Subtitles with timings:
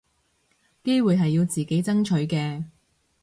[0.83, 2.63] 機會係要自己爭取嘅